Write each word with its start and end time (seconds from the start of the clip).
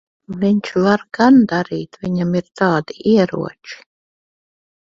Viņš 0.43 0.69
var 0.85 1.03
gan 1.17 1.37
darīt. 1.51 1.99
Viņam 2.05 2.33
ir 2.39 2.47
tādi 2.63 2.99
ieroči. 3.15 3.81